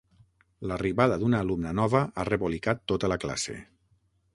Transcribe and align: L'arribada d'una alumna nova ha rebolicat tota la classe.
L'arribada 0.71 1.19
d'una 1.25 1.43
alumna 1.45 1.75
nova 1.83 2.03
ha 2.23 2.29
rebolicat 2.33 2.85
tota 2.95 3.13
la 3.15 3.21
classe. 3.27 3.61